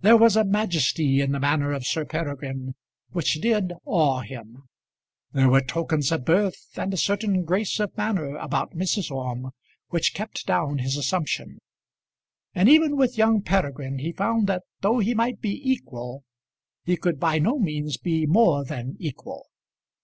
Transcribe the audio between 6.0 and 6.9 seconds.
of birth